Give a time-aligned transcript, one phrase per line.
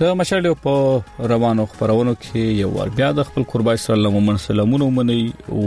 [0.00, 0.72] د مشالډیو په
[1.30, 5.16] روانو خبرونو کې یو ور بیا د خپل قربای سره مومن سلامونه مني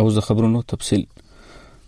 [0.05, 1.05] او زه خبرونو تفصيل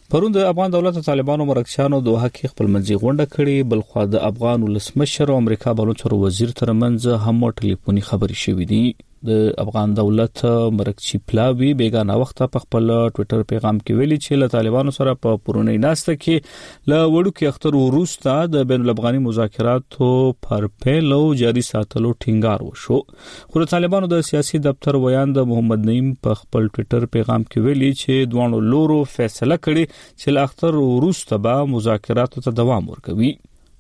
[0.10, 4.60] پروند افغان دولت او طالبانو مرکچانو دوه حق خپلمنځي غونډه کړې بل خو د افغان
[4.64, 8.84] ولسمشر او امریکا بلوچستان وزیر ترمنځ هم ټلیفوني خبري شوې دي
[9.28, 9.32] د
[9.64, 10.40] افغان دولت
[10.78, 15.38] مرکچی پلاوی بیگانه وخت په خپل ټوئیټر پیغام کې ویلي چې له طالبانو سره په
[15.46, 20.10] پرونی ناشته کې ل وړو کې اختر وروسته د بین الافغاني مذاکراتو
[20.48, 25.90] پر پیلو جاري ساتلو ټینګار وشو خو د طالبانو د سیاسي دفتر ویان د محمد
[25.92, 30.84] نعیم په خپل ټوئیټر پیغام کې ویلي چې دوانو لورو فیصله کړې چې ل اختر
[30.84, 33.34] وروسته به مذاکراتو ته دوام ورکوي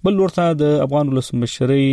[0.06, 1.84] بل ورته د افغان ولسمشري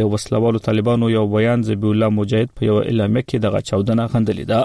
[0.00, 4.52] د وسلوالو طالبانو یو بیان زبیح الله مجاهد په یو اعلامیه کې دغه چاودنه غندلې
[4.54, 4.60] ده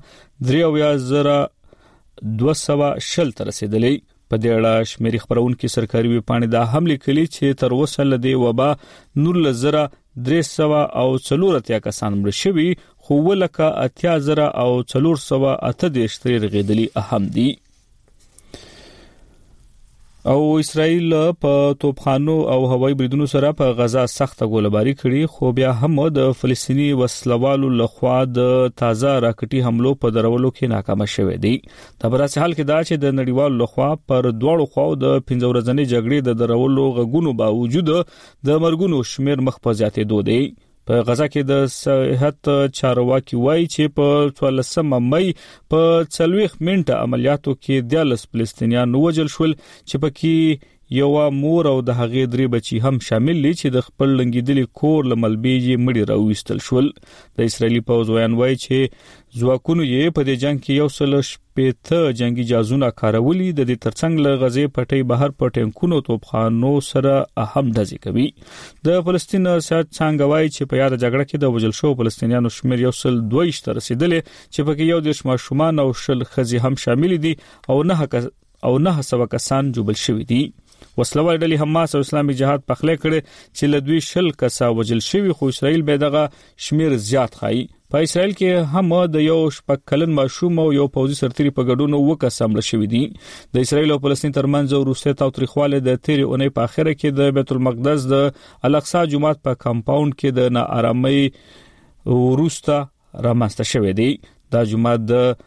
[0.53, 1.35] 3.0
[2.21, 3.95] 200 ته رسیدلی
[4.29, 8.33] په دې اړه شمیري خبرونکو سرکاري وی پاڼې دا هم لیکلي چې تر اوسه لدی
[8.43, 8.67] وبا
[9.23, 9.83] نور لزره
[10.29, 12.69] 300 او 400 کسان مړ شوي
[13.03, 17.47] خو ولکه 8000 او 400 اته د اشتري رغیدلی اهم دي
[20.31, 25.71] او اسرائیل په توپخانو او هوایي بریدونو سره په غزا سخت ګولباري کړې خو بیا
[25.81, 28.49] هم د فلسطینی وسلوالو لخوا د
[28.83, 31.53] تازه راکټي حملو په درولو کې ناکامه شوې دي
[32.03, 35.91] د براسي حال کې دا چې د نړیوال لخوا پر دواړو خواو د 15 ورځې
[35.93, 37.89] جګړې د درولو غګونو باوجود
[38.49, 40.41] د مرګونو شمیر مخ په زیاتېدو دی
[40.89, 42.39] په غزا کې د صحت
[42.79, 44.07] چارواکي وایي چې په
[44.39, 45.29] 13 مې
[45.71, 49.53] په 40 منټه عملیاتو کې د فلسطینیان وژل شول
[49.89, 54.09] چې پکې یو مور او د هغې درې بچي هم شامل دي چې د خپل
[54.19, 56.89] لنګیدلې کور لملبيږي مړی راويستل شول
[57.37, 58.77] د اسرایلی پوز ویان وایي چې
[59.41, 64.19] ځواکونو یې په دې جنگ کې یو سل شپېته جنگي جازونه کارولي د دې ترڅنګ
[64.25, 67.13] له غزې پټي بهر پټینکونو توپخانو سره
[67.45, 68.27] اهم دځي کوي
[68.89, 72.85] د فلسطین سات څنګه وای چې په یاد جګړه کې د وجل شو فلسطینیانو شمیر
[72.85, 77.17] یو سل 22 تر رسیدلې چې پکې یو د شماشومان او شل خزي هم شامل
[77.27, 77.33] دي
[77.73, 78.25] او نه
[78.69, 82.79] او نه سوا کسان جوبل شوی دي وسله وال ډلې حماس او اسلامي جهاد په
[82.79, 87.63] خله کړي چې لدوی شل کسا وجل شوی خو اسرائیل به دغه شمیر زیات خایي
[87.93, 91.97] په اسرائیل کې هم د یو شپږ کلن ماشوم او یو پوزي سرتيري په ګډون
[91.97, 93.01] وکسامل شوې دي
[93.57, 97.53] د اسرائیل او فلسطین ترمنځ وروسته تاریخواله د 13 اونۍ په اخره کې د بیت
[97.57, 98.25] المقدس د
[98.71, 101.21] الاقصی جماعت په کمپاوند کې د ناارامۍ
[102.17, 102.81] وروسته
[103.27, 104.09] رامنځته شوې دي
[104.57, 105.39] دا جماعت د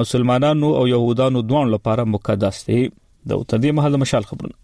[0.00, 2.80] مسلمانانو او يهودانو دوه لپاره مقدس دی
[3.30, 4.61] د اوتدي محل مشال خبرونه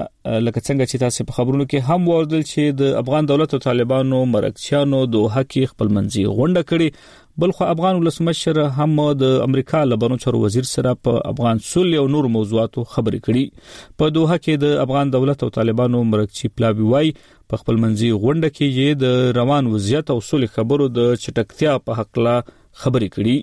[0.48, 4.22] لکه څنګه چې تاسو په خبرونو کې هم وردل چې د افغان دولت او طالبانو
[4.36, 6.88] مرکچیانو دوه حق خپل منځي غونډه کړي
[7.38, 12.04] بل خو افغان ولسمشر هم د امریکا لبنو چر وزیر سره په افغان سول او
[12.14, 17.12] نور موضوعاتو خبرې کړې په دوه کې د افغان دولت او طالبانو مرکچی پلاوی وای
[17.24, 22.00] په خپل منځي غونډه کې یې د روان وضعیت او سول خبرو د چټکتیا په
[22.02, 22.38] حق لا
[22.83, 23.36] خبرې کړې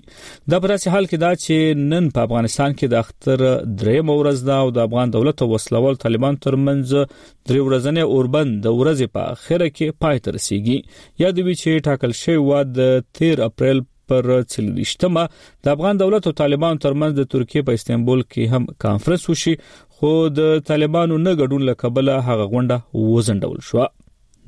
[0.53, 1.57] د پراسي حال کې دا چې
[1.91, 3.39] نن په افغانستان کې د اختر
[3.81, 8.77] درې مورز دا او د افغان دولت او وسلوال طالبان ترمنځ درې ورځنې اوربند د
[8.81, 10.77] ورځې په اخره کې پای ته رسیدي
[11.23, 13.81] یاد وی چې ټاکل شوی و د 13 اپریل
[14.11, 15.23] پر څلورشتمه
[15.67, 19.55] د افغان دولت او طالبان ترمنځ د ترکیه په استنبول کې هم کانفرنس وشي
[19.97, 23.83] خو د طالبانو نه ګډون لکه بل هغه غونډه وزندول شو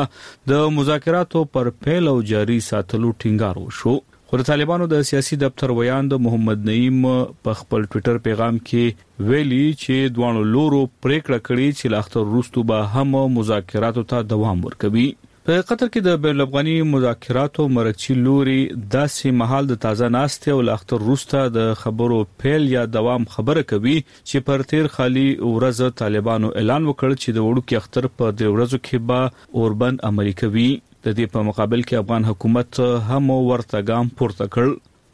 [0.54, 3.98] د مذاکراتو پر پیل او جاري ساتلو ټینګار وشو
[4.32, 6.98] خو د طالبانو د سیاسي دفتر ویاند محمد نعیم
[7.46, 12.84] په خپل ټوئیټر پیغام کې ویلي چې دوانو لورو پریکړه کړې چې لاختر روستو به
[12.98, 15.06] هم مذاکراتو ته دوام ورکوي
[15.50, 20.58] په قطر کې د بین افغاني مذاکراتو مرکچی لوري داسې محل د تازه ناستي او
[20.70, 26.54] لاختر روسته د خبرو پیل یا دوام خبره کوي چې پر تیر خالي ورځ طالبانو
[26.62, 30.68] اعلان وکړ چې د وړو کې اختر په د ورځو کې به اوربند امریکوي
[31.06, 32.78] د دې په مقابل کې افغان حکومت
[33.10, 34.72] هم ورته ګام پورته کړ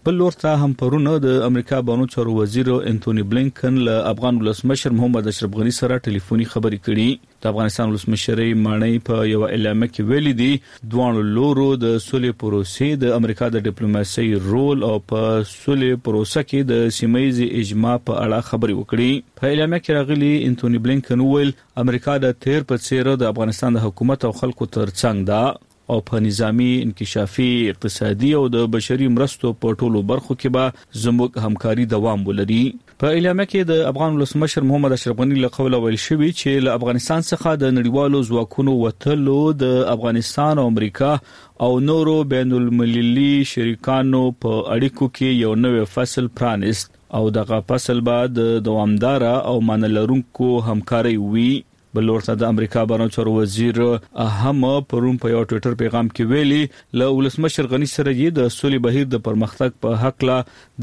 [0.08, 4.94] بل لور ته هم پرونه د امریکا بانو چارو وزیر انټونی بلینکن له افغان ولسمشر
[5.00, 10.08] محمد اشرف غنی سره ټلیفوني خبري کړي د افغانستان ولسمشرې مانی په یو اعلامیه کې
[10.12, 10.48] ویلي دي
[10.96, 16.70] دوه لورو د سولې پروسې د امریکا د ډیپلوماسي رول او په سولې پروسه کې
[16.74, 22.18] د سیمایي اجماع په اړه خبري وکړي په اعلامیه کې راغلي انټونی بلینکن ویل امریکا
[22.27, 25.42] د تیر په څیر د افغانستان د حکومت او خلکو ترڅنګ ده
[25.89, 31.44] او په نظامی انکشافي اقتصادي او د بشري مرستو په ټولو برخو کې به زموږ
[31.46, 32.62] همکاري دوام ولري
[33.04, 36.77] په اعلامیه کې د افغان ولسمشر محمد اشرف غنی له قوله ویل شوی چې له
[36.82, 41.12] افغانستان څخه د نړیوالو ځواکونو وتلو د افغانستان او امریکا
[41.68, 48.01] او نورو بین المللي شریکانو په اړیکو کې یو نوې فصل پرانست او دغه فصل
[48.12, 51.50] بعد دوامدار او منلرونکو همکاري وی
[51.96, 53.78] بل ورته د امریکا بانچور وزیر
[54.40, 56.64] هم پروم په یو ټوئیټر پیغام کې ویلي
[57.02, 60.38] ل ولسمشر غنی سره یې د سولې بهیر د پرمختګ په حق لا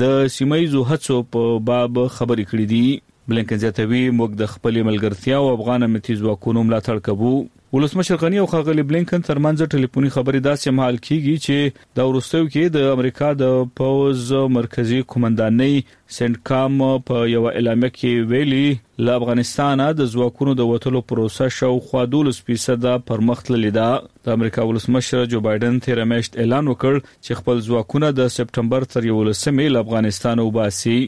[0.05, 2.89] د سیمایزو هڅو په باب خبرې کړې دي
[3.33, 7.37] بلکې ځتوی موږ د خپل ملګرتیا او افغان امنیتي ځواکونو ملاتړ کوو
[7.75, 12.73] ولسمشر غنی او خاغلی بلینکن ترمنځ ټلیفوني خبري داسې مهال کیږي چې د ورستیو کې
[12.75, 15.79] د امریکا د پوز مرکزی کمانډانۍ
[16.17, 18.67] سنټکام په یو اعلان کې ویلي
[19.07, 23.89] ل افغانستان د ځواکونو د وټلو پروسه شو خو 12% پر مخ تللی دا
[24.29, 29.11] د امریکا ولسمشر جو بایدن تیر میاشت اعلان وکړ چې خپل ځواکونه د سپټمبر تر
[29.11, 30.99] 11 مې افغانستان وباسي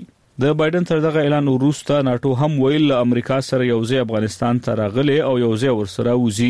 [0.43, 5.19] د بایدن تر دغه اعلان وروسته ناتو هم ویل امریکا سره یوځي افغانستان ته راغلي
[5.27, 6.49] او یوځي ورسره وزي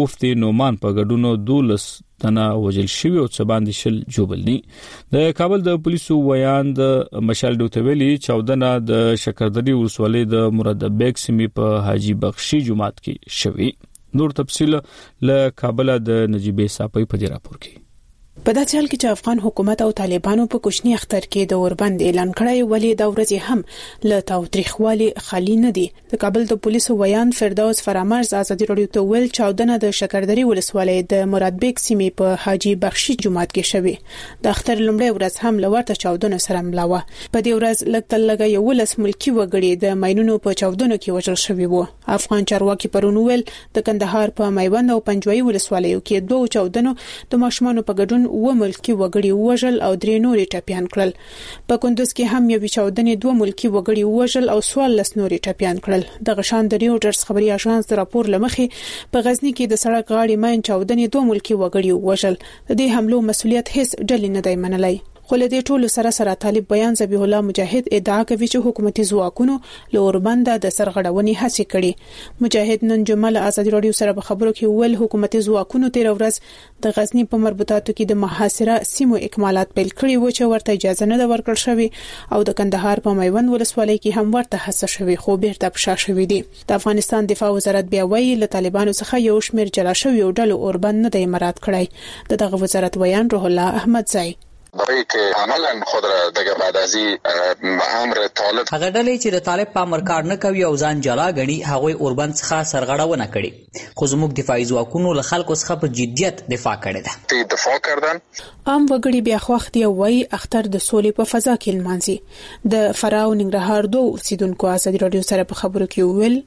[0.00, 1.86] مفتي نومان په ګډونو دولس
[2.24, 4.56] تنه وجل شوی او څباندې شل جوبلني
[5.16, 10.86] د کابل د پولیسو ویان د مشال دوتویلی 14 نه د شکردري ولسوالۍ د مراد
[11.02, 13.72] بیگ سیمې په حاجی بخشي جماعت کې شوی
[14.14, 14.80] نور تفصيل
[15.28, 17.72] له کابل د نجيب صافي په دې راپور کې
[18.46, 22.02] په داسې حال کې چې افغان حکومت او طالبانو په کوچني اختر کې د اوربند
[22.08, 25.84] اعلان کړی ولی د ورځې هم له تاوتریخوالي خالی نه دي
[26.14, 30.96] د کابل د پولیسو ویان فردوس فرامرز ازادي رادیو ته ویل چاودنه د شکردري ولسوالۍ
[31.12, 35.96] د مرادبیک سیمې په حاجی بخشي جماعت کې شوه د اختر لمړی ورځ هم لورته
[36.04, 40.36] چاودنه سره ملا و په دې ورځ لکتل لګا یو لس ملکی وګړي د ماينونو
[40.50, 41.82] په چاودنه کې وژل شوی وو
[42.20, 43.48] افغان چارواکي پرونول
[43.80, 46.96] د کندهار په میوند او پنجوي ولسوالیو کې دوه چاودنو
[47.34, 51.10] د ماشومان په ګډون اوه ملکی وګړي وژل او درې نورې ټپيان کړل
[51.70, 55.76] په کندوز کې هم یو چاودنې دوه ملکی وګړي وژل او سوال لس نورې ټپيان
[55.86, 58.66] کړل د غشان د ریوټرز خبري اژانس راپور لمخې
[59.16, 63.18] په غزنی کې د سړک غاړې ماین چاودنې دوه ملکی وګړي وژل د دې حملو
[63.32, 64.96] مسولیت هیڅ ډلې نه دی منلای
[65.28, 69.04] خو له دې ټولو سره سره طالب بیان ذبیح الله مجاهد ادعا کوي چې حکومتي
[69.10, 69.54] ځواکونو
[69.94, 74.52] له اوربند د سرغړونې هڅې کړې مجاهد نن جمعه له ازادي رادیو سره په خبرو
[74.58, 76.52] کې ول حکومتي ځواکونو تیر ورځ
[76.88, 81.10] د غزنی په مربوطاتو کې د محاصره سیمو اکمالات پیل کړي و چې ورته اجازه
[81.14, 81.88] نه ورکړ شوی
[82.34, 86.32] او د کندهار په میوند ولسوالۍ کې هم ورته هڅه شوی خو بیرته پښه شوې
[86.32, 90.62] دي د افغانستان دفاع وزارت بیا وایي له طالبانو څخه یو شمیر جلا شوی ډلو
[90.64, 94.32] اوربند نه د امارات کړای د دغه وزارت ویان روح الله احمد زای
[94.78, 96.96] برای که عملا خود را دغه بعد از
[98.02, 101.26] امر طالب هغه ډلې چې د طالب په امر کار نه کوي او ځان جلا
[101.30, 103.50] غني هغه اوربند څخه سرغړونه کړي
[103.96, 108.20] خو زموږ دفاعي ځواکونو له خلکو څخه په جدیت دفاع کړې ده ته دفاع کردن
[108.66, 112.18] عام وګړي بیا خوخت یو وای اختر د سولې په فضا کې لمانځي
[112.72, 116.42] د فراو ننګرهار دوه سیدونکو ازادي رادیو سره په خبرو کې ویل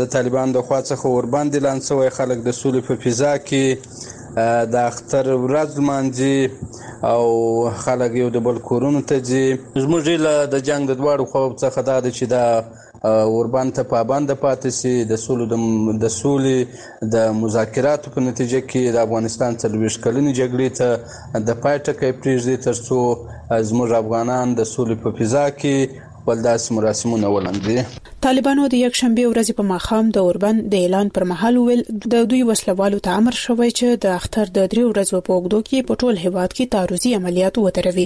[0.00, 4.08] د طالبان د خوا څخه ورباندې لانسوي خلک د سولې په فضا کې
[4.72, 6.38] د اختر ورځ مانځي
[7.12, 7.22] او
[7.84, 9.46] خلک یو د بل کورونو ته ځي
[9.84, 12.44] زموږ له د جنگ د دواړو خواو څخه دا دی چې دا
[13.34, 15.56] اوربان ته پابند پاتې سي د سولو د
[16.04, 16.58] د سولې
[17.14, 20.88] د مذاکراتو په نتیجه کې د افغانستان څلويش کلنې جګړې ته
[21.48, 23.00] د پایټه کې پریږدي ترڅو
[23.70, 27.78] زموږ افغانان د سولې په فضا کې بل داس مراسمونه ولندي
[28.24, 31.78] طالبانو د یک شنبه ورځې په ماخام د اوربند د اعلان پر مهال ویل
[32.14, 35.78] د دوی وسلوالو ته امر شوی چې د اختر د درې ورځو په اوږدو کې
[35.88, 38.04] په ټول هیواد کې تاروزی عملیات وتروي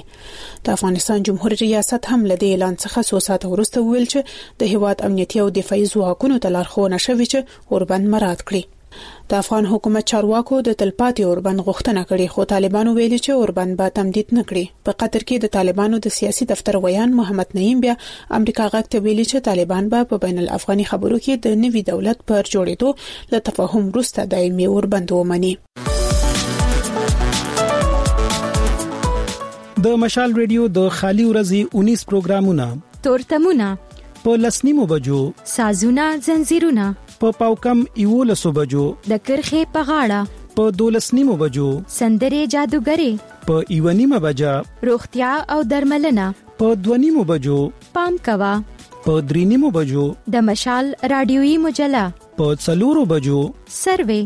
[0.69, 4.21] د افغانستان جمهور ریاست هم له دې اعلان څخه څو ساعت وروسته ویل چې
[4.65, 8.63] د هیواد امنیتي او دفاعي ځواکونو ته لارښوونه شوې چې اوربند مراد کړي
[9.31, 13.95] د افغان حکومت چارواکو د تلپاتې اوربند غوښتنه کړې خو طالبانو ویلي چې اوربند به
[13.99, 17.95] تمدید نه کړي په قطر کې د طالبانو د سیاسي دفتر ویان محمد نعیم بیا
[18.39, 22.19] امریکا غاک ته ویلي چې طالبان به په بین الافغاني خبرو کې د نوي دولت
[22.33, 22.91] پر جوړېدو
[23.35, 25.55] له تفاهم وروسته دایمي اوربند ومني
[29.85, 32.67] د مشال ریډیو د خالي ورځي 19 پروګرامونه
[33.09, 33.69] تورتمونه
[34.25, 35.23] په لسنیمو بجو
[35.55, 36.87] سازونه زنجیرونه
[37.25, 43.07] په پاوکم یو لسو بجو د کرخې په غاړه په دولس نیمو بجو سندره جادوګری
[43.47, 44.53] په ایو نیمه بجا
[44.91, 46.27] روغتیا او درملنه
[46.61, 47.57] په دو نیمو بجو
[47.97, 48.51] پام کوا
[49.07, 50.05] په درې نیمو بجو
[50.37, 52.05] د مشال رادیوي مجله
[52.41, 53.39] په څلورو بجو
[53.81, 54.21] سروې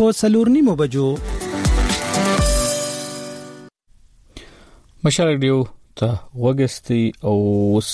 [0.00, 1.08] په څلور نیمو بجو
[5.08, 5.60] مشال رادیو
[6.00, 7.32] ته وګستي او
[7.74, 7.90] وس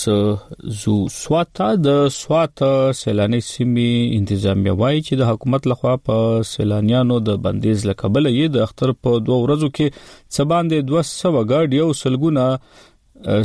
[0.82, 0.92] زو
[1.22, 2.68] سواته د سواته
[3.00, 6.18] سیلاني سیمې انتظامیه وایي چې د حکومت لخوا په
[6.52, 11.90] سیلانيانو د بندیز لکبل یې د اختر په دوه ورځو کې سباندې 200 غاډي او
[12.02, 12.46] سلګونه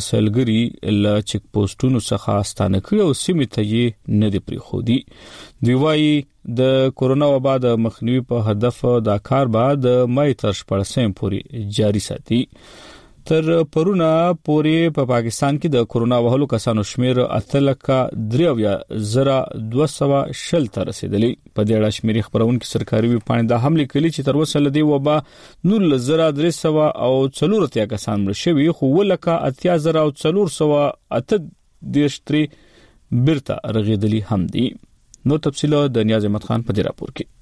[0.09, 0.62] سلګري
[1.03, 5.00] ل چک پوسټونو څخه ستانه کړ او سیمه ته یې نه دی پریخودي
[5.69, 6.09] دی وایي
[6.59, 12.03] د کورونا وبا د مخنیوي په هدف دا کار بعد مې تر 14 پورې جاري
[12.12, 12.41] ساتي
[13.29, 14.08] تر پرونه
[14.48, 17.96] پورې په پا پاکستان کې د کورونا وهلو کسانو شمیر اتلکا
[18.34, 18.74] دریویا
[19.13, 19.38] زرا
[19.77, 24.12] 200 شل تر رسیدلی په دې اړه شمیرې خبرونکو سرکاري وی پاند د حمله کلی
[24.15, 25.15] چې تر وسله دی وبا
[25.72, 30.75] نور زرا 300 او 400 کسان مړ شوی خو ولکا اتیا زرا او 400
[31.22, 31.36] ات
[32.00, 32.44] دیشتري
[33.29, 34.67] برته رغیدلی هم دی
[35.32, 37.34] نو تفصيله د نیاز احمد خان په دې راپور کې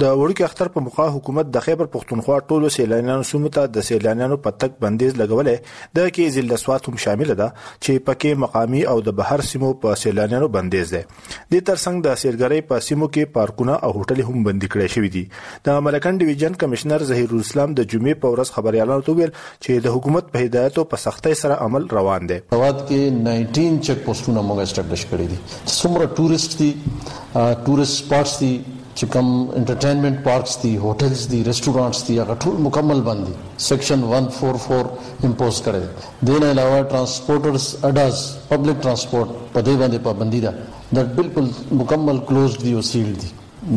[0.00, 4.36] د وړوکی اختر په مخه حکومت د خیبر پښتونخوا ټولو سیلانیانو سومو ته د سیلانیانو
[4.46, 8.96] په تک بندیز لګولې د کې ځل لسوات هم شامل ده چې پکې مقامی او
[9.06, 13.78] د بهر سیمو په سیلانیانو بندیز ده د ترڅنګ د سیرګری په سیمو کې پارکونه
[13.88, 15.24] او هوټل هم بند کړي شوی دي
[15.70, 19.96] د امریکن ډیویژن کمشنر ظهیر الاسلام د جمعې په ورځ خبريالانو ته ویل چې د
[19.98, 24.70] حکومت په هدایتو په سختۍ سره عمل روان دي سواد کې 19 چک پوسټونه موږ
[24.70, 28.56] اسټابلیش کړی دي څومره ټورست دي ټورست سپاټس دي
[28.98, 29.26] چې کوم
[29.58, 33.32] انټرټینمنٹ پارکس دي هوټلز دي ریسټورانټس دي هغه ټول مکمل بند دي
[33.68, 35.84] سیکشن 144 امپوز کړی
[36.26, 38.16] دی د نه علاوه ترانسپورټرز اډاز
[38.54, 40.52] پبلک ترانسپورت په دې باندې پابندي ده
[40.96, 41.48] دا بالکل
[41.82, 43.30] مکمل کلوزډ دي او سیلډ دي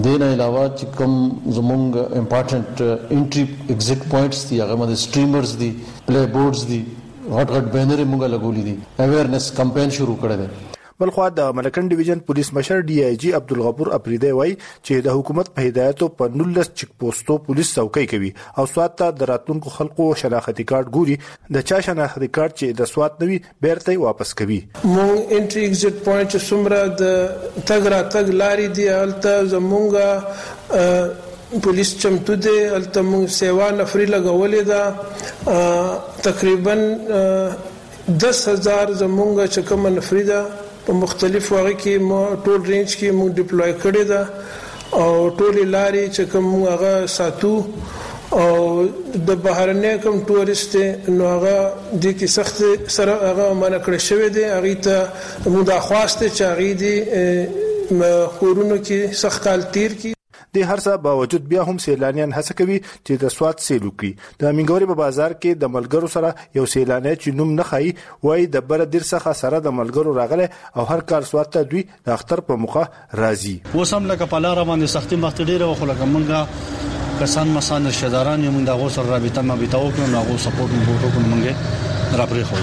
[0.07, 1.13] دین علاوه چې کوم
[1.59, 2.81] زمونږ امپورټنت
[3.17, 5.69] انټری ایگزټ پوینټس دي هغه باندې سټریمرز دي
[6.07, 6.81] پلی بورډز دي
[7.35, 8.75] غټ غټ بینر موږ لګولې دي
[9.09, 10.49] اویرنس کمپاین شروع کړی دی
[11.01, 14.53] بل خو د ملکن ډیویژن پولیس مشر ډي آی جی عبدالغفور افریدی وای
[14.85, 19.13] چې د حکومت په هدایتو په 19 چک پوسټو پولیس څوکۍ کوي او سواد ته
[19.21, 21.15] د راتلونکو خلکو شناختی کارت ګوري
[21.57, 26.45] د چا شناختی کارت چې د سواد نوي بیرته واپس کوي مو انټری ایگزټ پوینټ
[26.49, 34.11] سمره د تګرا تګ لاري دی الته زمونږه پولیس چمتو دی الته موږ سیوا نفری
[34.15, 34.83] لګولې ده
[36.29, 36.77] تقریبا
[38.31, 40.41] 10000 زمونږه چکه نفری ده
[40.89, 44.21] په مختلفو هغه کې مو ټول رینج کې مو ډیپلوي کړی دا
[45.01, 45.09] او
[45.41, 47.53] ټول لاري چې کوم هغه ساتو
[48.39, 48.49] او
[49.29, 50.71] د بهرنۍ کوم ټورست
[51.17, 51.57] نو هغه
[52.05, 52.57] د کی سخت
[52.99, 56.93] سره هغه مانه کړی شوی دی هغه ته مو دا خواسته چې هغه دی
[58.43, 60.13] کورونو کې سخت حال تیر کی
[60.57, 64.11] د هر څه باوجود بیا هم سیلانیان هڅه کوي چې د سواد سیل وکړي
[64.43, 67.91] د منګوري په بازار کې د ملګرو سره یو سیلانی چې نوم نه خای
[68.27, 70.49] وای د بر دیر څخه سره د ملګرو راغله
[70.81, 72.87] او هر کار سواد ته دوی د اختر په مخه
[73.23, 78.47] راځي اوس هم لکه په لار باندې سختي مخ ډیره وخلګه مونږه کسان مسان رشداران
[78.49, 82.55] یمون دغه سره رابطه ما بيتاو کوم هغه سپورټ مو وکړو مونږه را پرې خو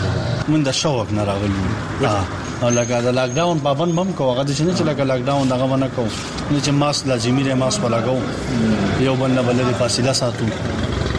[0.48, 1.52] مون د شوق نه راغلی
[2.62, 5.48] او لکه دا لاک ډاون پابند مم کو هغه د شنه چې لکه لاک ډاون
[5.54, 6.04] دغه ونه کو
[6.50, 8.20] نو چې ماسک لازمي دی ماسک ولاګو
[9.06, 10.44] یو بل نه بل دی فاصله ساتو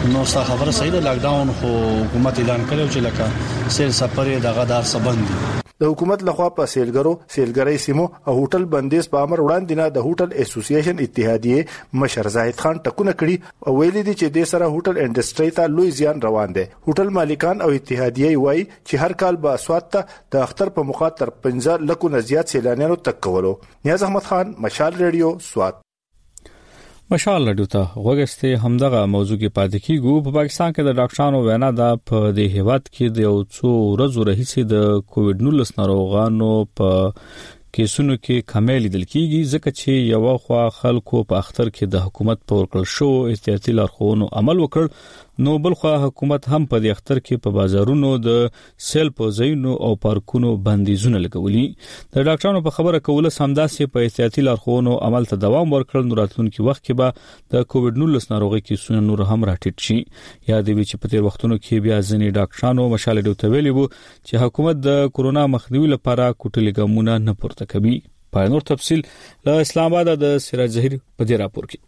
[0.06, 1.68] نو څه خبره صحیح ده لاک ډاون خو
[2.02, 5.32] حکومت اعلان کړو چې لکه سیل سفر دغه دار سبند
[5.82, 10.06] د حکومت لخوا په سیلګرو سیلګرۍ سیمو او هوټل بندیز په امر وړاندې نه د
[10.06, 15.02] هوټل اسوسییشن اتحادیه مشر زاهد خان ټکونه کړي او ویل دي چې د سره هوټل
[15.06, 19.56] انډستری ته لوی زیان روان دی هوټل مالکان او اتحادیه وایي چې هر کال به
[19.60, 23.54] اسوات ته د اختر په مخاطر 15 لکو نه زیات سیلانیانو تک کولو
[23.90, 25.84] نیاز احمد خان مشال ریډیو سوات
[27.12, 31.68] مشال لډو ته وګسته همدغه موضوع کې پاتې کیږو په پاکستان کې د ډاکټرانو وینا
[31.76, 36.48] د په دې هیواد کې د یو څو ورځو راهیسې د کووډ 19 ناروغانو
[36.80, 36.90] په
[37.78, 42.44] کیسونو کې کمې لیدل کیږي ځکه چې یو خوا خلکو په اختر کې د حکومت
[42.52, 44.84] پر کړ شو احتیاطي لارښوونو عمل وکړ
[45.44, 48.30] نو بل خو حکومت هم په دې اختر کې په بازارونو د
[48.86, 51.62] سیل په ځایونو او پارکونو بندیزونه لګولي
[52.14, 56.66] د ډاکټرانو په خبره کوله سمداسې په احتیاطي لارښوونو عمل ته دوام ورکړل نو راتلونکي
[56.68, 57.22] وخت کې به
[57.54, 59.98] د کووډ 19 ناروغي کې سونه نور هم راټیټ شي
[60.50, 64.46] یاد وي چې په تیر وختونو کې بیا ځینې ډاکټرانو مشالې دوت ویلي وو چې
[64.46, 67.96] حکومت د کورونا مخنیوي لپاره کوټلې ګامونه نه پورته کوي
[68.36, 69.06] په نور تفصيل
[69.48, 71.87] له اسلام آباد د سراج زهیر په دې راپور کې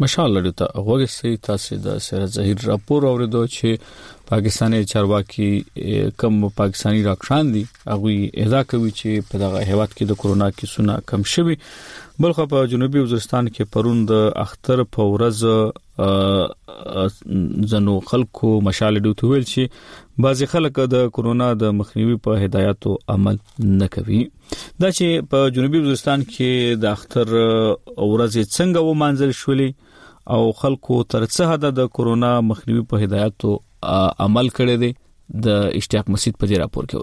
[0.03, 3.79] مشال لري ته هغه سي تاسو د سره ظهیر راپور اوریدو چې
[4.29, 5.49] پاکستاني چارواکي
[6.23, 10.95] کم پاکستاني راکشان دي هغه ادا کوي چې په دغه هیات کې د کورونا کیسونه
[11.11, 11.57] کم شوي
[12.25, 15.39] بلخه په جنوبي وزیرستان کې پرون د اختر په ورځ
[17.75, 19.63] زنو خلکو مشال ډو تویل چې
[20.29, 24.25] بعضي خلک د کورونا د مخنیوي په هدایاتو عمل نه کوي
[24.57, 29.71] دا چې په جنوبي وزیرستان کې د اختر ورځ څنګه ومانځل شولې
[30.29, 33.51] او خلکو تر څه حد د کورونا مخنیوي په هدایتو
[34.27, 34.91] عمل کړی دی
[35.45, 35.47] د
[35.81, 36.97] اشتیاق مسجد په دې راپور کې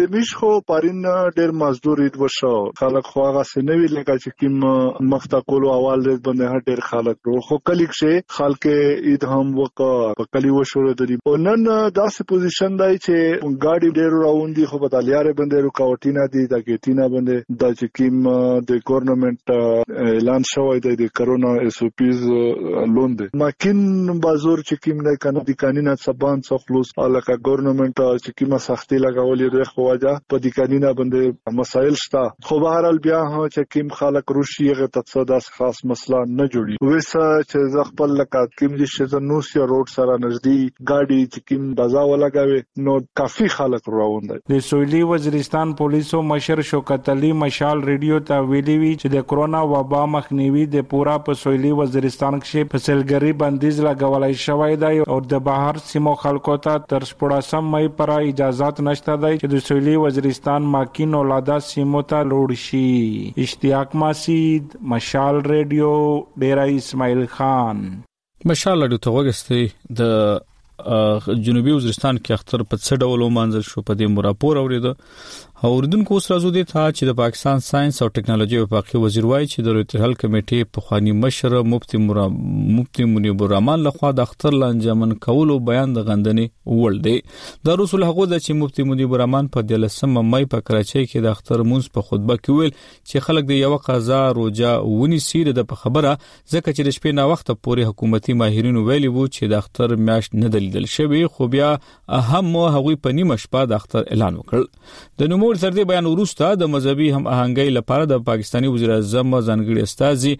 [0.02, 5.10] د میش خو پرین ډېر مزدور اید وشو خلک خو هغه سنوي لکه چې کیم
[5.16, 8.64] مخته کول او اول باندې ډېر خلک رو خو کلی کښې خلک
[9.10, 11.66] اید هم وکړ په کلی وشوره د دې نن
[11.98, 16.42] داسې پوزیشن دی چې ګاډي ډېر راوند دي خو په تالیارې باندې رکاوټی نه دي
[16.52, 18.28] دا کې تینا باندې د چکیم
[18.70, 19.52] د ګورنمنت
[20.06, 22.24] اعلان شوی دی د کرونا اس او پیز
[22.96, 23.80] لون دی ماکین
[24.26, 29.70] بازار چکیم نه کنه د قانون سبان څو خلوص الکه ګورنمنت چکیمه سختي لګولې د
[29.72, 34.92] خواجه په د قانون باندې مسایل شته خو بهرال بیا هم چکیم خلک روشي غ
[35.00, 40.16] تصدا خاص مسله نه جوړي وسه چې زه خپل لکه کوم چې شزنوسیا روډ سره
[40.24, 46.20] نږدې ګاډي چې کوم بازا ولګاوي نو کافي خلک روان دي د سویلي وزیرستان پولیسو
[46.30, 51.16] مشر شوکت علي مشال ریډیو ته ویلي وی چې د کرونا وبا مخنیوي د پورا
[51.28, 56.58] په سویلي وزیرستان کې په سلګري بندیز لګولای شوې ده او د بهر سیمو خلکو
[56.68, 62.04] ته تر 14 مې پر اجازه نشته دی چې د سویلي وزیرستان ماکین اولادا سیمو
[62.14, 67.78] ته لوړ شي اشتیاق ماسید مشال ریډیو ډیرای اسماعیل خان خان
[68.50, 69.64] مشاله د توغستي
[69.98, 70.88] د
[71.46, 74.92] جنوبي وزیرستان کې اختر په څه ډول ومنځل شو په دې مراپور اوریده
[75.68, 79.64] اوردونکو اوس راځو دي ته چې د پاکستان ساينس او ټکنالوژي وفاقي وزیر وایي چې
[79.64, 82.38] د اتحاد کمیټې په خواني مشر مفتي مرام
[82.76, 87.14] مفتي منیب الرحمن لخوا د اختر لانجمن کولو بیان د غندنې وړ دی
[87.70, 91.34] د رسول هغه د چې مفتي منیب الرحمن په 13 مې په کراچۍ کې د
[91.36, 95.68] اختر مونږ په خطبه کې ویل چې خلک د یو قضا روجا ونی سیر د
[95.74, 99.60] په خبره ځکه چې د شپې نه وخت پورې حکومتي ماهرینو ویلي وو چې د
[99.60, 101.70] اختر میاش نه دلیدل شوی خو بیا
[102.22, 104.66] اهم هغه په نیمه شپه د اختر اعلان وکړ
[105.22, 108.90] د نومو خو تر دې بیان وروسته د مذهبي هم آهنګي لپاره د پاکستاني وزیر
[108.96, 110.34] اعظم ځانګړي استاذي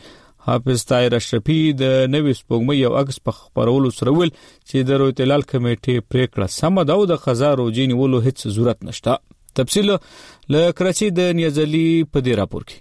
[0.48, 4.30] حافظ طاهر اشرفي د نوې سپوږمۍ یو عکس په خبرولو سره ول
[4.68, 8.78] چې د رویت لال کمیټې پریکړه سم ده او د خزا روجي نیولو هیڅ ضرورت
[8.90, 9.16] نشته
[9.62, 9.90] تفصيل
[10.52, 12.78] له کراچي د نیازلي په دی راپور کې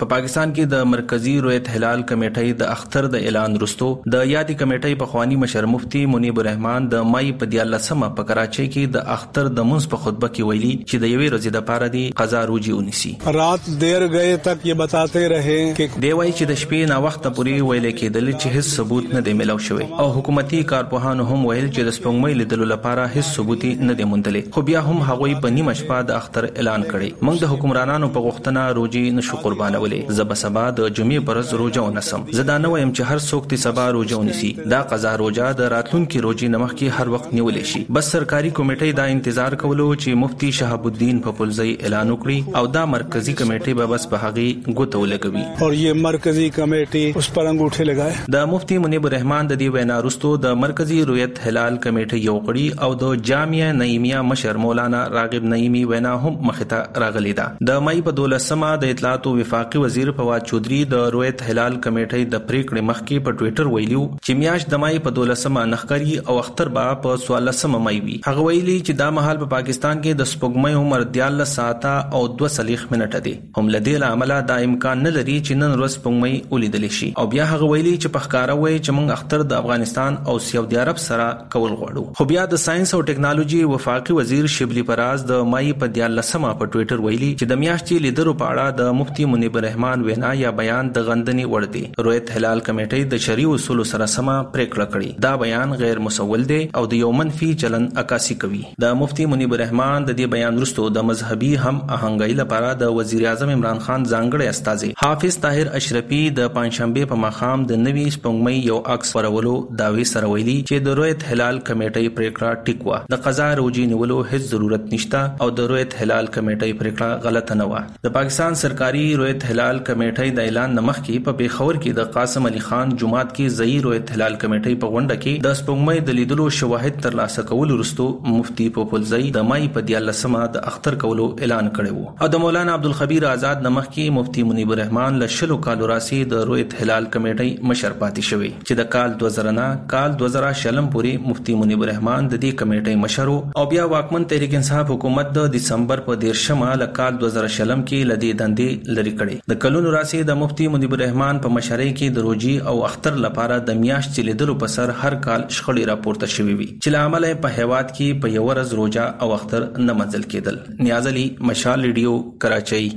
[0.00, 4.54] په پاکستان کې د مرکزی رویت هلال کمیټې د اختر د اعلان وروسته د یادی
[4.58, 9.08] کمیټې په خوانی مشر مفتی منیب الرحمن د مای په 13مه په کراچۍ کې د
[9.14, 12.42] اختر د منځ په خطبه کې ویلي چې د یوې ورځې د پاره دی قضا
[12.50, 16.92] روجي ونیسي رات دیر غئے تک یې بتاتے رہے چې دی وایي چې د شپې
[16.94, 21.28] نا وخت پورې ویل کېدل چې هیڅ ثبوت نه دی ملو شوی او حکومتي کارپوهانو
[21.32, 25.04] هم ویل چې د سپوږمۍ لیدلو لپاره هیڅ ثبوت نه دی موندلې خو بیا هم
[25.10, 29.44] هغوی په نیمه شپه د اختر اعلان کړي موږ د حکمرانانو په غوښتنه روجي نشو
[29.48, 33.48] قربانوي کولې زب سبا د جمعې پرز روزه ونسم زدا نه ويم چې هر څوک
[33.52, 37.72] تی سبا روزه ونسي دا قضا روزه د راتلونکو روزي نمخ کې هر وخت نیولې
[37.72, 42.62] شي بس سرکاري کمیټې دا انتظار کولو چې مفتي شهاب الدین په پلزي اعلان وکړي
[42.62, 47.32] او دا مرکزی کمیټې به بس په هغه ګوتو لګوي او یې مرکزی کمیټې اوس
[47.38, 51.80] پر انګوټه لګای د مفتي منیب الرحمن د دې وینا رستو د مرکزی رویت هلال
[51.86, 57.36] کمیټې یو کړی او د جامعه نعیمیه مشر مولانا راغب نعیمی وینا هم مخته راغلی
[57.42, 61.06] دا د مې په 12 سمه د اطلاعات او وفاقي موافقي وزیر فواد چودري د
[61.14, 65.52] رویت هلال کمیټې د پریکړې مخکې په ټوئیټر ویلیو چې میاش د مای په 12
[65.56, 69.40] مه نخکری او اختر با په 14 مه مای وي هغه ویلي چې دا مهال
[69.42, 74.02] په پاکستان کې د سپوږمۍ عمر 14 ساعته او 2 سلیخ منټه دي هم لدې
[74.04, 77.94] لامل دا امکان نه لري چې نن ورځ سپوږمۍ ولیدل شي او بیا هغه ویلي
[77.98, 82.20] چې په ښکارا وایي چې موږ اختر د افغانستان او سعودي عرب سره کول غواړو
[82.20, 86.56] خو بیا د ساينس او ټکنالوژي وفاقي وزیر شبلی پراز د مای په 14 مه
[86.62, 90.50] په ټوئیټر ویلي چې د میاشتې لیدرو په اړه د مفتي منیب الرحمن وینا یا
[90.58, 95.24] بیان د غندنې وړ دی رویت هلال کمیټې د شری اصول سره سم پریکړه کړې
[95.24, 99.54] دا بیان غیر مسول دی او د یو منفي چلن عکاسي کوي د مفتي منیب
[99.56, 104.06] الرحمن د دې بیان وروسته د مذهبي هم اهنګۍ لپاره د وزیر اعظم عمران خان
[104.10, 109.54] ځانګړي استاد حافظ طاهر اشرفي د پنځشنبه په مخام د نوي سپنګمۍ یو عکس ورولو
[109.82, 114.48] داوی سره ویلي چې د رویت هلال کمیټې پریکړه ټیکوه د قضا روجي نیولو هیڅ
[114.56, 119.47] ضرورت نشته او د رویت هلال کمیټې پریکړه غلطه نه و د پاکستان سرکاري رویت
[119.48, 123.56] هلال کمیټې د اعلان نمخ کې په پیښور کې د قاسم علي خان جمعات کې
[123.60, 128.08] زئی رؤیت هلال کمیټې په غونډه کې د سپوږمۍ د لیدلو شواهد ترلاسه کول وروسته
[128.38, 132.74] مفتي پوپلزئی د مای په 13مه د اختر کولو اعلان کړی وو ا د مولانا
[132.80, 137.96] عبدالخبیر آزاد نمخ کې مفتي منیب الرحمن لشلو کالو راسي د رؤیت هلال کمیټې مشر
[138.04, 142.44] پاتې شوی چې د کال 2000 نه کال 2000 شلم پوری مفتي منیب الرحمن د
[142.44, 143.26] دې کمیټې مشر
[143.60, 148.32] او بیا واکمن تحریک انصاف حکومت د دسمبر په 13مه لکال 2000 شلم کې لدی
[148.42, 152.54] دندې لری کړې د کلونو راسي د مفتي منیب الرحمن په مشرۍ کې د روجي
[152.72, 156.96] او اختر لپاره د میاشت چلیدلو په سر هر کال شخړې راپورته شوې وي چې
[156.96, 161.26] لامل په هیواد کې په یو ورځ روجا او اختر نه منځل کېدل نیاز علي
[161.52, 162.96] مشال ریډیو کراچۍ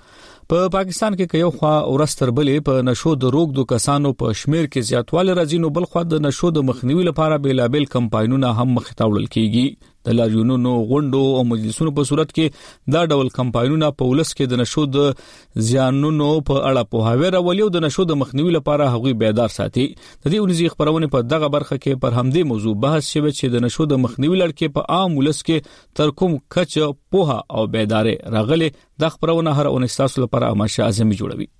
[0.52, 4.38] په پا پاکستان کې کيو خوا اورستر بلې په نشو د روغ دو کسانو په
[4.42, 8.76] شمیر کې زیاتواله راځي نو بل خو د نشو د مخنیوي لپاره بیلابل کمپاینونه هم
[8.78, 9.66] مخ ته وړل کیږي
[10.08, 14.60] د لاریونونو غونډو او مجلسونو په صورت کې دا ډول کمپاینونه په ولس کې د
[14.60, 19.14] نشو د زیانونو په اړه په هاوی راولي او د نشو د مخنیوي لپاره هغوی
[19.24, 23.34] بیدار ساتي د دې ولزي خبرونه په دغه برخه کې پر همدې موضوع بحث شوه
[23.38, 26.78] چې د نشو د مخنیوي لړکې په عام ولس کې تر کوم کچ
[27.16, 28.72] پوها او بیدار راغلي
[29.04, 31.52] د خبرونه هر اونستاسو لپاره اماشه اعظمي جوړوي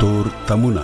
[0.00, 0.82] تور تمونه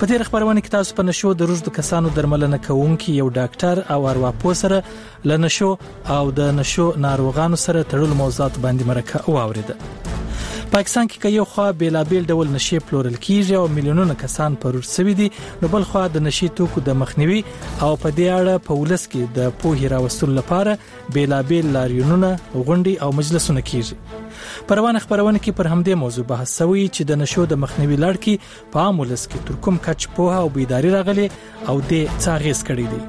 [0.00, 4.00] په دې خبرونه کې تاسو په نشو د روزو کسانو درملنه کوونکې یو ډاکټر او
[4.10, 4.76] ارواپو سره
[5.32, 5.70] لنشو
[6.16, 10.15] او د نشو ناروغانو سره تړل موضوعات باندې مرکه واوریده
[10.72, 15.28] پاکستان کې یو خوا بیلابل ډول نشي پلورل کیږي او میلیونونه کسان پرور سوي دي
[15.62, 19.34] نو بل خوا د نشي توکو د مخنیوي او په دې اړه په ولس کې
[19.38, 24.22] د پوهې راوستلو لپاره بیلابل لاریونونه غونډي او مجلسونه کیږي
[24.70, 28.72] پروانه خبرونه کې پر همدې موضوع بحث شوی چې د نشو د مخنیوي لړ کې
[28.76, 33.06] په عام ولس کې ترکم کچ پوها او بیداری راغلي او د څاغیس کړی دی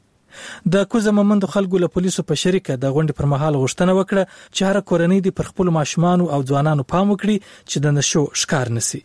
[0.78, 4.62] د کوزه مومند خلکو له پولیسو په شریکه د غونډې پر مهال غوښتنه وکړه چې
[4.72, 9.04] هر کورنۍ د پر خپل ماشومان او ځوانانو پام وکړي چې د نشو شکار نشي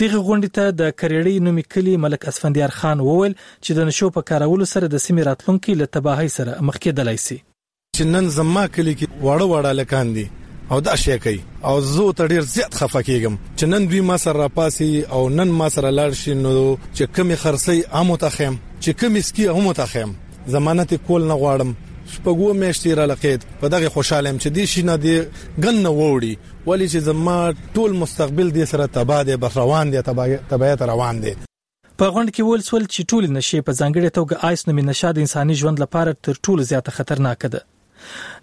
[0.00, 4.28] دغه غونډې ته د کریړی نومي کلی ملک اسفندیار خان وویل چې د نشو په
[4.32, 8.94] کارولو سره د سیمې راتلونکو له تباهي سره مخ کېدلای شي چې نن زما کلی
[8.98, 10.26] کې وړه وړه لکان دي
[10.70, 14.16] او دا شی کوي او زه ته ډیر زیات خفه کیږم چې نن دوی ما
[14.16, 18.58] سره راپاسي او نن ما سره لاړ شي نو چې کمی خرسي امو ته خیم
[18.80, 20.14] چې کمی سکی امو ته خیم
[20.48, 21.72] ضمانت کول نه غواړم
[22.12, 25.90] شپږو میاشتې را لقید په دغه خوشاله يم چې دې شي نه دې غن نه
[25.90, 31.20] ووري ولی چې زما ټول مستقبل دې سره تباہ دي بر روان دي تباہ روان
[31.20, 31.34] دي
[31.96, 35.18] په غونډه کې ول څول چې ټول نشي په ځانګړي توګه آیس نومي نشه د
[35.18, 37.62] انساني ژوند لپاره تر ټولو زیاته خطرناک ده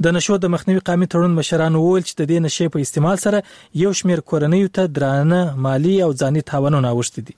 [0.04, 3.38] د نشو د مخنیوي قامې تړون مشران وویل چې د دې نشې په استعمال سره
[3.84, 7.36] یو شمیر کورنۍ ته درانه مالی او ځاني تاوانونه اوښتي دي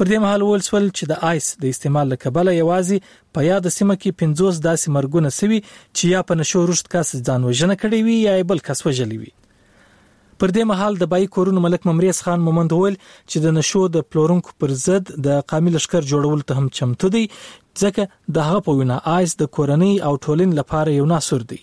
[0.00, 2.96] پر دې مهال وویل سول چې د آیس د استعمال لکبله یوازې
[3.38, 5.58] په یاد سیمه کې 50 داسې مرګونه سوي
[5.96, 9.32] چې یا په نشو رښت کاس ځان وژنه کړې وي یا بل کس وژلې وي
[10.40, 12.96] پر دې مهال د بای کورونو ملک ممریز خان مومند ویل
[13.30, 17.22] چې د نشو د پلورونکو پر ضد د قامل لشکر جوړول ته هم چمتو دی
[17.28, 18.06] ځکه
[18.36, 21.58] د هغه په وینا آیس د کورنۍ او ټولن لپاره یو ناسور دی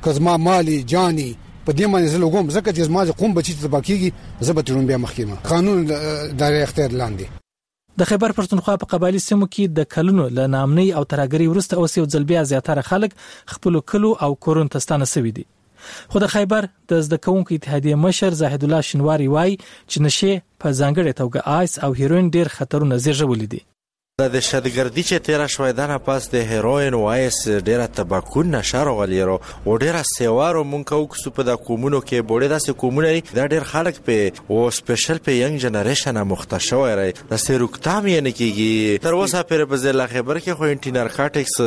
[0.08, 1.32] کزما مالی جاني
[1.68, 4.86] په دې باندې زه لګوم ځکه چې زما قوم بچی ته باکیږي زه به ترون
[4.90, 7.40] بیا مخکمه قانون د اختیار لاندې
[8.02, 11.96] د خیبر پښتونخوا په قبایلی سیمو کې د کلونو له نامنۍ او ترګری ورسته اوس
[12.00, 13.16] یو ځل بیا زیاتره خلک
[13.56, 15.46] خپل کلو او کورون تستانه سوي دي
[16.14, 20.74] خو د خیبر د زده کوونکو اتحادیه مشر زاهد الله شنواری وای چې نشه په
[20.80, 23.64] ځانګړې توګه آیس او هیروین ډیر خطرونه زیږولې دي
[24.22, 27.38] د دهشتګردي چې تیره شوې ده نه پاس د هیروین وایس
[27.70, 32.54] ډیره تباکون نشه راغلی رو او ډیره سیوارو مونږ کوکسو په د کومونو کې بوړې
[32.54, 38.12] داسې کومونه دا ډیر خلک په او سپیشل په ینګ جنریشن مختصوي ری د سیروکتام
[38.12, 41.58] یې نه کیږي تر اوسه پر په ځل خبر کې خو انټینر کاټکس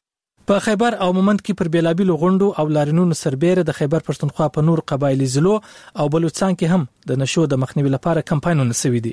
[0.50, 4.68] په خیبر او مومند کې پر بیلابیلو غونډو او لارینونو سربېره د خیبر پښتونخوا په
[4.70, 9.12] نور قبایلی زلو او بلوچستان کې هم د نشو د مخنیوي لپاره کمپاینونه سوي دي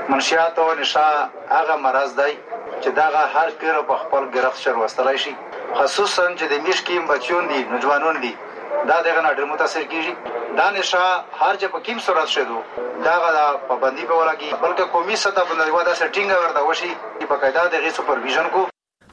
[0.08, 1.00] منشیات او نشه
[1.58, 2.34] هغه مرض دی
[2.82, 5.34] چې دغه هر پیر په خپل گرفت شر وستلای شي
[5.78, 8.32] خصوصا چې د میشکیم بچون دي نوجوانون دي
[8.88, 10.12] دا دغه نه ډېر متاثر کیږي
[10.56, 11.04] دا نشه
[11.40, 12.62] هر چې په کیم صورت شیدو
[13.08, 16.90] دا غدا پابندي په ولګي بلکې قومي سطح باندې ودا سټینګ ورته وشي
[17.20, 18.66] چې په قاعده د غي سپرویژن کو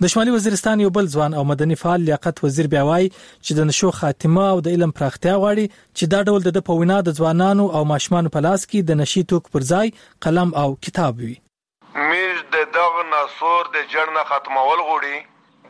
[0.03, 3.67] د شمالي وزیرستان یو بل ځوان او مدني فعال لیاقت وزیر بیا وایي چې د
[3.67, 7.83] نشو خاتمه او د علم پراختیا غواړي چې دا ډول د پوینا د ځوانانو او
[7.91, 9.91] ماشومان په لاس کې د نشي توک پر ځای
[10.25, 11.35] قلم او کتاب وي
[11.99, 15.21] موږ د دغه ناسور د جړنه ختمول غوړي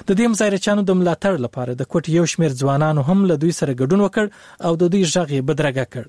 [0.07, 3.77] د دې مزایرچانو د ملاتړ لپاره د کوټ یو شمیر ځوانانو هم له دوی سره
[3.81, 4.25] ګډون وکړ
[4.69, 6.05] او د دوی ژغې بدرګه کړ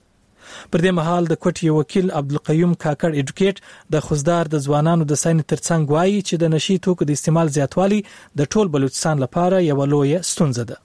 [0.72, 5.08] پر دې مهال د کوټ یو وکیل عبد القیوم کاکړ اډوکیټ د خزدار د ځوانانو
[5.12, 8.00] د ساين ترڅنګ وایي چې د نشي توکو د استعمال زیاتوالی
[8.42, 10.84] د ټول بلوچستان لپاره یو لوی ستونزه ده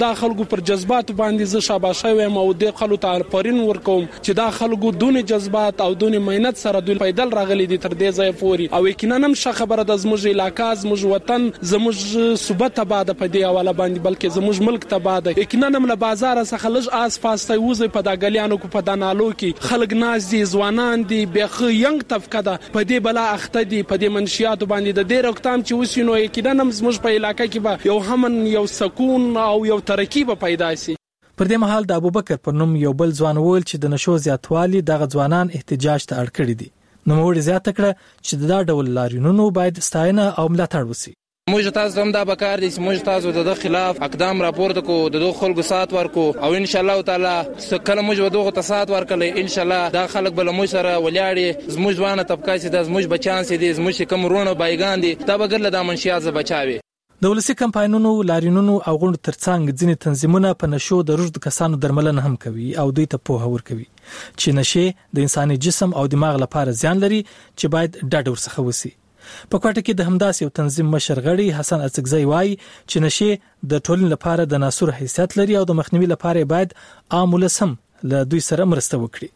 [0.00, 4.36] دا خلکو پر جذبات باندې زه شاباشه وایم او د خلکو ته پرین ورکوم چې
[4.38, 8.32] دا خلکو دونه جذبات او دونه مهنت سره دوی پیدل راغلي دي تر دې ځای
[8.42, 13.32] پوري او یقینا هم خبره د زموږ علاقې زموږ وطن زموږ صوبه تبا ده په
[13.32, 17.20] دې حواله باندې بلکې زموږ ملک تبا ده یقینا هم له بازار څخه لږ آس
[17.26, 21.20] پاس ته وځي په دا غلیانو کو په دانالو کې خلک ناز دي ځوانان دي
[21.36, 25.36] بخ ینګ طبقه ده په دې بلا اخته دي په دې منشيات باندې د ډېر
[25.36, 29.54] وختام چې وسینو یقینا هم زموږ په علاقې کې به یو همن یو سکون او
[29.74, 30.96] یو ترقی به پیدا شي
[31.38, 34.82] پر دې مهال د ابوبکر په نوم یو بل ځوان وویل چې د نشو زیاتوالي
[34.90, 36.68] دغه ځوانان احتجاج ته اړ کړی دي
[37.06, 41.12] نو موږ زیاته کړه چې دا ډول لارینونو باید ستاینه او ملاتړ وسی
[41.52, 45.24] موږ تاسو هم دا بکار دي چې موږ تاسو د خلاف اقدام راپورته کو د
[45.24, 47.34] دوه خلکو سات ورکو او ان شاء الله تعالی
[47.68, 51.74] سکه موږ دوه ته سات ورکړل ان شاء الله دا خلک بل موږ سره ولاړې
[51.78, 55.38] زموږ ځوانه طبقه چې د زموږ بچان سي دي زموږ کم رونه بایګان دي دا
[55.44, 56.81] بغل د منشيات ز بچاوي
[57.22, 62.24] د ولسی کمپاینونو لارینونو او غونډو ترڅنګ ځینې تنظیمونه په نشو د رشد کسانو درملنه
[62.30, 66.74] هم کوي او دوی ته پوهه ورکوي چې نشه د انساني جسم او دماغ لپاره
[66.80, 71.20] زیان لري چې باید ډډ ورڅخه وسی په کوټه کې د همداس یو تنظیم مشر
[71.28, 75.78] غړي حسن اڅکزی وای چې نشه د ټولن لپاره د ناسور حیثیت لري او د
[75.82, 76.74] مخنیوي لپاره باید
[77.20, 77.76] عامل سم
[78.14, 79.30] له دوی سره مرسته وکړي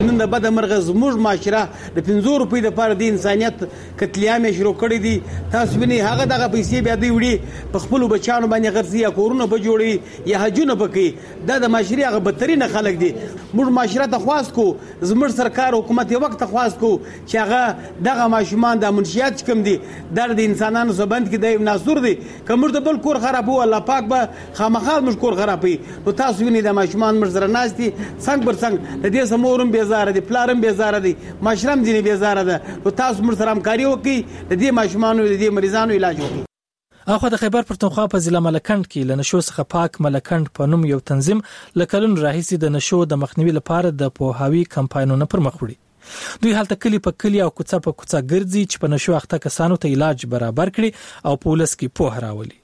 [0.00, 1.62] نن د بد مرغه زموږ معاشره
[1.96, 3.56] د 500 روپۍ د پاره د انسانيت
[4.02, 5.14] قتلیام شروع کړی دی
[5.54, 9.46] تاسو ویني هغه دغه پیسې بیا دی وړي په خپل بچانو باندې غرزي یا کورونه
[9.50, 14.22] به جوړي یا حجونه پکې دا د معاشري هغه بدترین خلک دي موږ معاشره ته
[14.24, 14.64] خواست کو
[15.12, 19.76] زموږ سرکار حکومت یو وخت خواست کو چې هغه دغه ماشومان د منشيات کم دي
[20.20, 22.14] د انسانانو سبند کې د ناسور دي
[22.52, 25.76] کومر د بل کور خرابو الله پاک به خامخال مشکور خرابي
[26.08, 30.12] نو تاسو ویني د ماشومان مرزره ناشتي څنګه بر څنګه د دې سمورم به بیزاره
[30.12, 31.12] دي پلار هم بیزاره دي
[31.42, 35.54] مشرم ځینې بیزاره ده نو تاسو موږ سره همکاري وکړئ د دې ماشومانو د دې
[35.58, 40.50] مریضانو علاج وکړئ اخو د خیبر پښتونخوا په ضلع ملکند کې لنشو څخه پاک ملکند
[40.60, 41.42] په نوم یو تنظیم
[41.82, 46.76] لکلن راهیسي د نشو د مخنیوي لپاره د پوهاوی کمپاینونه پر مخ وړي دوی حالت
[46.86, 50.26] کلی په کلی او کوڅه په کوڅه ګرځي چې په نشو اخته کسانو ته علاج
[50.38, 52.59] برابر کړي او پولیس کې پوه راولي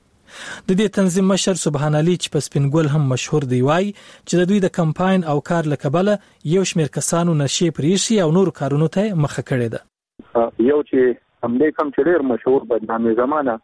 [0.69, 4.49] د دې تنظیم مشر سبحان علي چې په سپینګل هم مشهور دی وای چې د
[4.53, 6.15] دوی د کمپاین او کار لکبله
[6.55, 11.53] یو شمیر کسانو نشي پریشي او نور کارونو ته مخه کړې ده یو چې هم
[11.63, 13.57] دې کم چې ډیر مشهور بدنامي زمانہ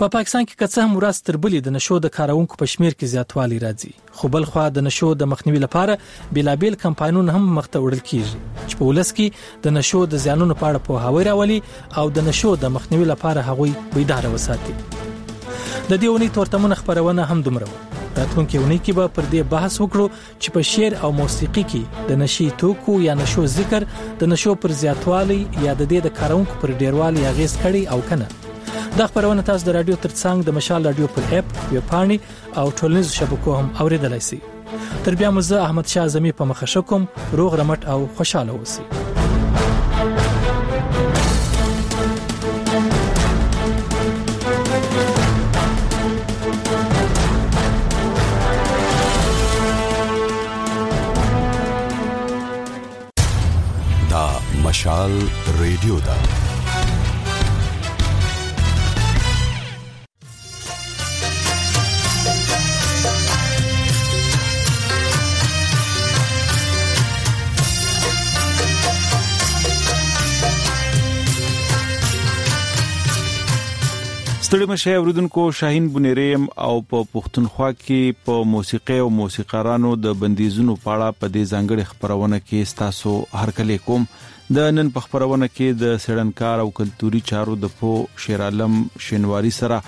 [0.00, 2.94] په پا پاکستان کې کڅه هم ورځ تر بلې د نشو د کارونکو په شمیر
[2.94, 5.96] کې زیاتوالی راځي خو بل خو د نشو د مخنیوي لپاره
[6.38, 10.68] بلابل کمپاینونه هم مخته وړل کیږي چې په ولس کې د نشو د زیانونو په
[10.70, 11.58] اړه په هوای راولي
[12.02, 17.44] او د نشو د مخنیوي لپاره هغوی بیدار وساتي د دې ونی تورتمن خبرونه هم
[17.52, 21.68] دومره وو راتلونکي ونی کې به پر دې بحث وکړو چې په شعر او موسیقي
[21.70, 23.90] کې د نشي توکو یا نشو ذکر
[24.24, 25.38] د نشو پر زیاتوالي
[25.68, 28.36] یا د دې د کارونکو پر ډیروالي اغیز کړي او کنه
[28.98, 33.12] دا خبرونه تاسو د رادیو ترڅنګ د مشال رادیو په اپ ویب پاڼه او ټولنیزو
[33.18, 34.38] شبکو هم اوریدلای شئ
[35.04, 37.06] تر بیا مزه احمد شاه زمي په مخه شکم
[37.42, 38.90] روغ رمټ او خوشاله اوسئ
[54.62, 55.14] مشال
[55.60, 56.14] ریډیو دا
[74.50, 80.74] ستړي مشه اوریدونکو شاهین بنیریم او په پښتونخوا کې په موسیقي او موسیقارانو د بندیزونو
[80.86, 84.06] پاړه په دې ځانګړي خبرونه کې تاسو هرکلی کوم
[84.58, 87.92] د نن په خبرونه کې د سړنکار او کلتوري چارو د پو
[88.24, 88.80] شیر عالم
[89.10, 89.78] شینواری سره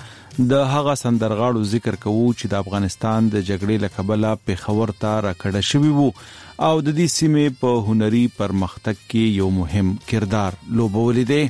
[0.53, 5.73] د هغه سندرغاړو ذکر کوو چې د افغانستان د جګړې لکبله په خبر تا راکړه
[5.73, 11.43] شوی وو او د دې سیمې په هنري پرمختګ کې یو مهم کردار لوبولی دی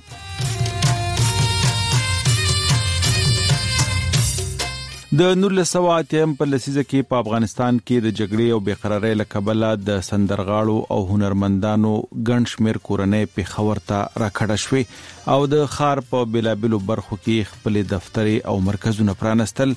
[5.19, 10.77] د 1908 په لسیزه کې په افغانستان کې د جګړې او بیقرارۍ لکبله د سندرغاړو
[10.95, 11.91] او هنرمندانو
[12.29, 18.31] ګنشمیر کورنۍ په خبرتا راکړه شوې او د خار په بلابلو برخو کې خپل دفتر
[18.53, 19.75] او مرکزونه پرانستل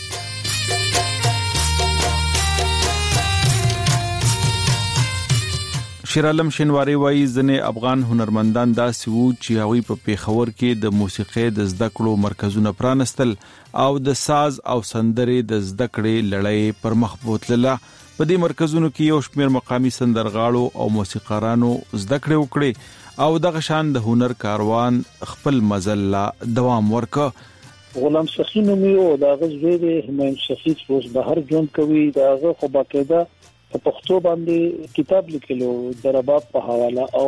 [6.10, 11.42] شیرالم شینواری وایي ځنې افغان هنرمندان دا سوي چې هغوی په پیښور کې د موسیقي
[11.56, 13.34] د زده کړو مرکزونه پرانستل
[13.82, 18.90] او د ساز او سندرې د زده کړې لړۍ پر مخ بوتله په دې مرکزونو
[18.94, 24.38] کې یو شمېر مقامی سندرغاړو او موسیقارانو زده کړې وکړې او د غشان د هنر
[24.46, 25.02] کاروان
[25.34, 26.24] خپل مزل لا
[26.60, 32.06] دوام ورکړ غلام شخصي نوم یو دا غزوی د همین شخصي اوس بهر ژوند کوي
[32.22, 33.26] دا غو خو باقاعده
[33.72, 35.72] په پښتو باندې کتاب لیکلو
[36.04, 37.26] د رباب په حواله او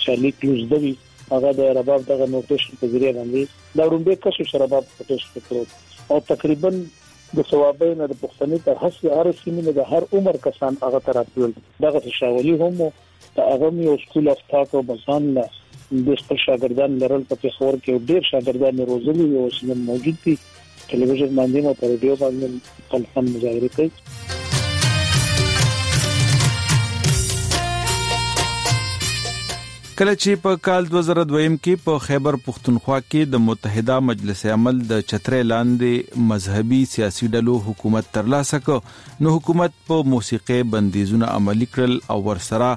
[0.06, 0.90] چالي کلوز دی
[1.32, 6.10] هغه د رباب دغه نوټیشن په ذریعہ باندې دا رومبي کښو سره رباب نوټیشن وکړو
[6.10, 11.04] او تقریبا د ثوابین د پښتنې تر هڅه هر سیمه د هر عمر کسان هغه
[11.10, 15.46] تراتل دغه شاولي هم هغه یو سکول اف تاسو بزان له
[15.90, 19.56] د خپل شاګردان لرل په خبر کې ډیر شاګردان روزلي او اوس
[19.88, 20.34] موجود دي
[20.90, 22.46] ټلویزیون باندې مو په ریډیو باندې
[22.84, 23.90] خپل فن مظاهره کوي
[29.98, 35.00] کله چې په کال 2002م کې په خیبر پښتونخوا کې د متحده مجلس عمل د
[35.12, 42.12] چترې لاندې مذهبي سیاسي ډلو حکومت ترلاسه کړ نو حکومت په موسیقي بندیزونه عملی کړل
[42.14, 42.68] او ورسره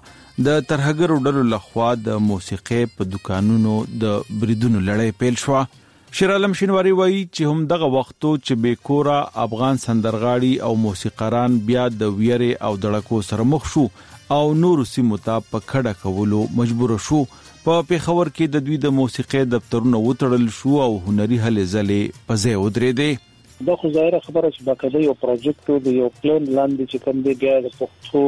[0.47, 6.55] د ترهګر ډلو لخوا د موسیقي په دکانونو د بریدونو لړۍ پیل شوه شیر عالم
[6.61, 12.49] شینواری وایي چې هم دغه وختو چې بیکورا افغان سندرغاړي او موسیقاران بیا د ویری
[12.55, 13.86] او دړکو سره مخ شو
[14.34, 17.17] او نورو سیمو ته په کډه کولو مجبور شو
[17.63, 22.43] په پیښور کې د دوی د موسیقي دفترونو وټړل شو او هنري هلې ځلې په
[22.43, 27.03] ځای ودرېدې دا خو ظاهره خبره چې باکده یو پروجیکټ دی یو پلان لاندې چې
[27.07, 28.23] کوم دی بیا د پښتو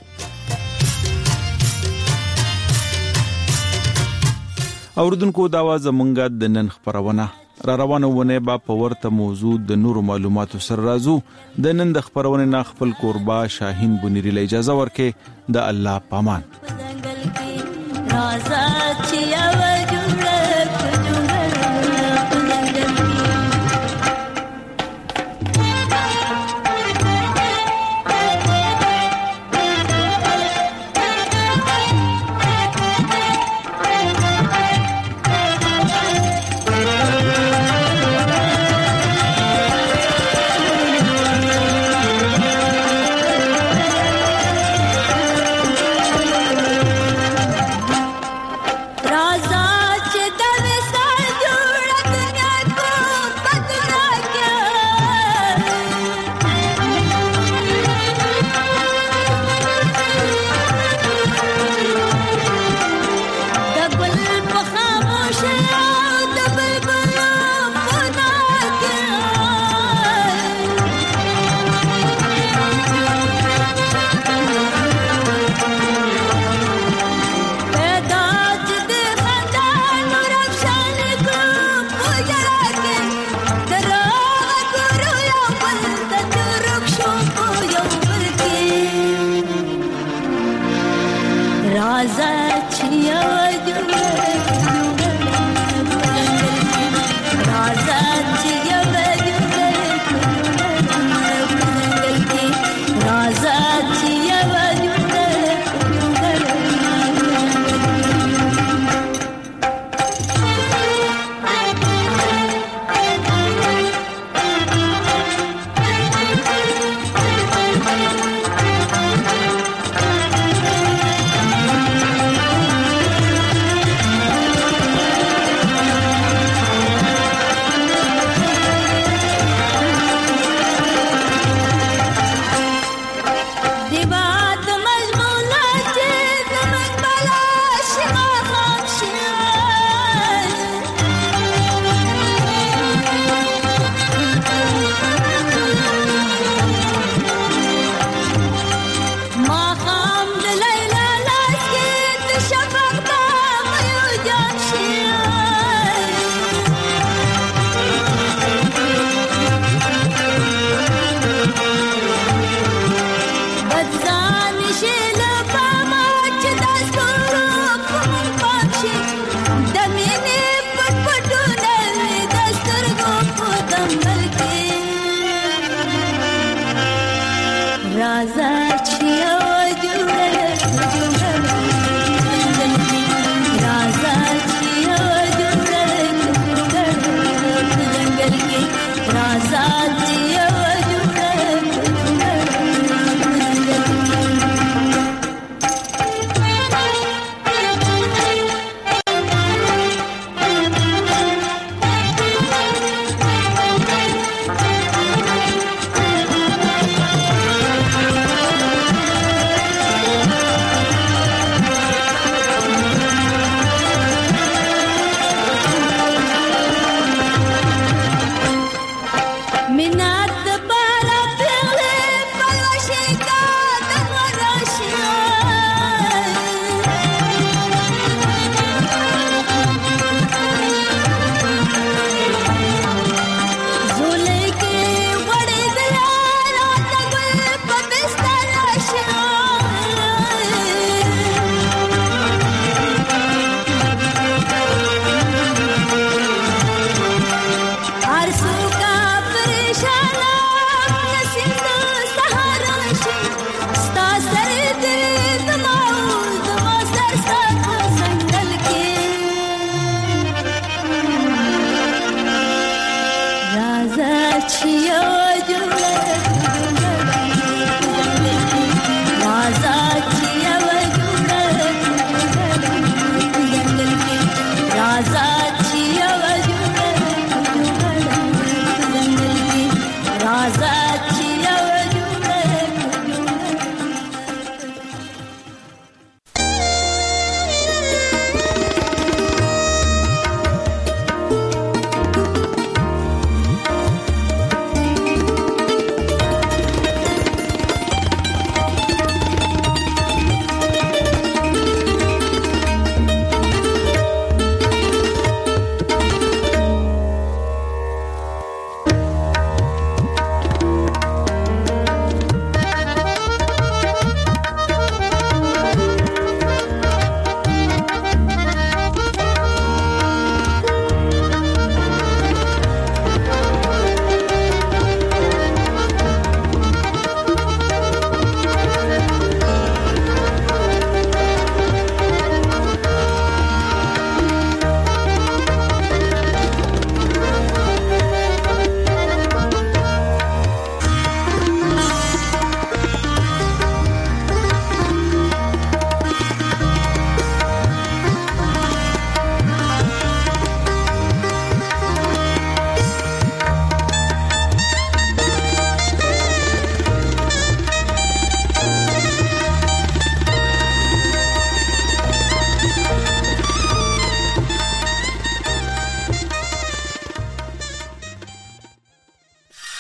[5.06, 7.26] اوردونکو دا واز مونږه د نن خبرونه
[7.68, 11.16] را روانه ونه با په ورته موضوع د نورو معلوماتو سره راځو
[11.66, 16.44] د نن د خبرونه نه خپل قربا شاهین بنيري له اجازه ورکې د الله پامان
[18.12, 18.62] راځه
[19.10, 19.67] چې یو